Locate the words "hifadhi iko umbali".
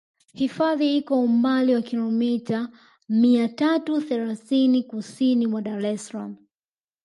0.33-1.75